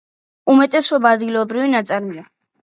უმეტესობა 0.53 1.11
ადგილობრივი 1.17 1.69
ნაწარმია. 1.75 2.27